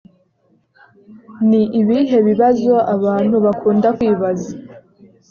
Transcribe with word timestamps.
ni 1.49 1.61
ibihe 1.79 2.17
bibazo 2.27 2.73
abantu 2.95 3.35
bakunda 3.45 3.87
kwibaza 3.97 4.51